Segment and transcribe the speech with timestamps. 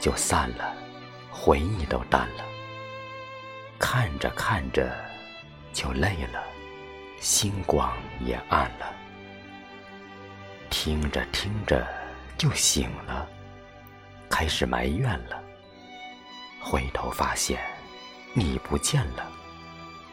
[0.00, 0.74] 就散了，
[1.30, 2.44] 回忆都淡了；
[3.78, 4.90] 看着看着
[5.72, 6.42] 就累了，
[7.20, 8.92] 星光也暗了；
[10.70, 11.86] 听着听着
[12.36, 13.28] 就醒了，
[14.30, 15.42] 开始埋怨了。
[16.60, 17.60] 回头发现
[18.34, 19.26] 你不见了，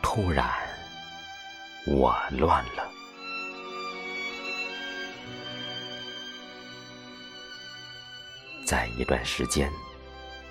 [0.02, 0.48] 突然
[1.86, 2.95] 我乱了。
[8.66, 9.72] 在一段时间，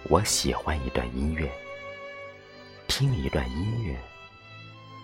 [0.05, 1.51] 我喜欢一段音乐，
[2.87, 3.98] 听一段音乐，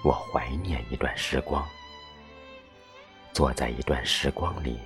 [0.05, 1.67] 我怀念一段时光。
[3.33, 4.79] 坐在一段时光里，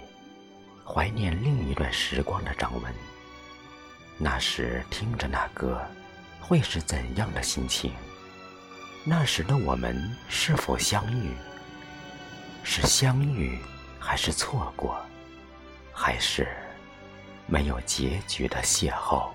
[0.86, 2.94] 怀念另一段时光的掌纹。
[4.16, 5.78] 那时听着那歌，
[6.40, 7.92] 会是怎样的心情？
[9.04, 11.34] 那时的我们是否相遇？
[12.62, 13.58] 是相遇，
[14.00, 14.98] 还是错过？
[15.92, 16.48] 还是？
[17.54, 19.30] 没有结局的邂逅。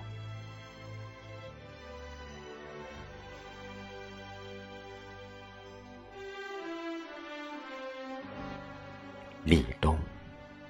[9.45, 9.97] 立冬，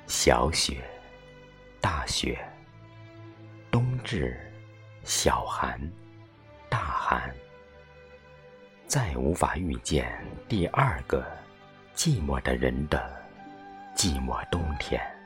[0.05, 0.79] 小雪，
[1.81, 2.37] 大雪，
[3.71, 4.39] 冬至，
[5.03, 5.81] 小寒，
[6.69, 7.35] 大寒，
[8.85, 11.25] 再无法遇见第二个
[11.95, 13.11] 寂寞的人的
[13.95, 15.18] 寂寞冬天。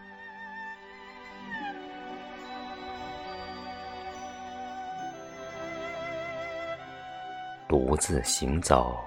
[7.74, 9.04] 独自行走，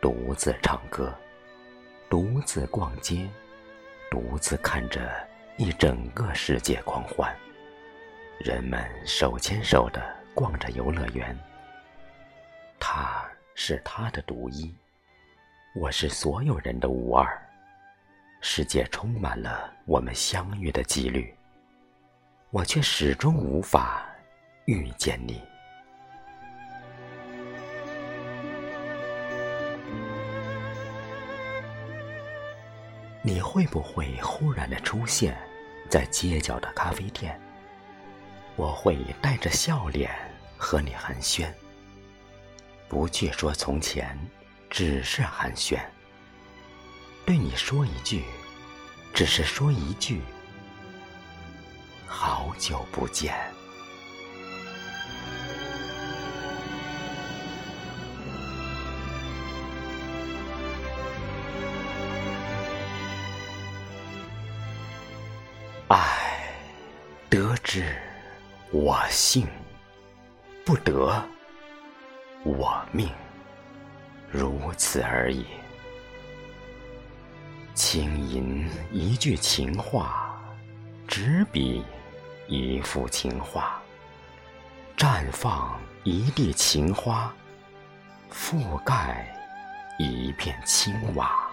[0.00, 1.16] 独自唱歌，
[2.10, 3.30] 独自逛街，
[4.10, 5.08] 独自看着
[5.56, 7.32] 一整个世界狂欢。
[8.40, 10.02] 人们手牵手的
[10.34, 11.38] 逛着游乐园。
[12.80, 13.24] 他
[13.54, 14.74] 是他的独一，
[15.76, 17.40] 我是所有人的无二。
[18.40, 21.32] 世界充满了我们相遇的几率，
[22.50, 24.04] 我却始终无法
[24.64, 25.40] 遇见你。
[33.22, 35.36] 你会不会忽然的出现
[35.88, 37.38] 在街角的咖啡店？
[38.56, 40.10] 我会带着笑脸
[40.56, 41.46] 和你寒暄，
[42.88, 44.18] 不去说从前，
[44.68, 45.78] 只是寒暄。
[47.24, 48.24] 对你说一句，
[49.12, 50.20] 只是说一句，
[52.06, 53.34] 好久不见。
[67.38, 67.84] 得之
[68.72, 69.46] 我幸；
[70.64, 71.24] 不得
[72.42, 73.08] 我命，
[74.28, 75.46] 如此而已。
[77.74, 80.36] 轻吟一句情话，
[81.06, 81.84] 执笔
[82.48, 83.80] 一幅情画，
[84.96, 87.32] 绽放一地情花，
[88.32, 89.32] 覆盖
[89.96, 91.48] 一片青瓦。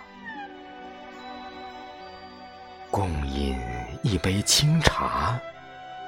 [2.89, 3.55] 共饮
[4.01, 5.39] 一杯清茶，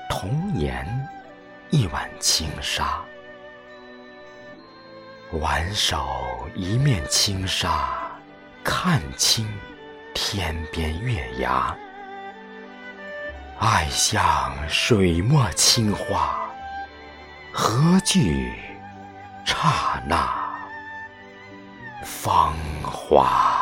[0.10, 0.86] 童年
[1.70, 3.02] 一碗清沙，
[5.34, 7.90] 挽手一面轻纱，
[8.64, 9.48] 看清
[10.14, 11.76] 天边月牙。
[13.60, 16.40] 爱像水墨青花，
[17.52, 18.54] 何惧
[19.44, 20.30] 刹那
[22.04, 22.54] 芳
[22.84, 23.57] 华？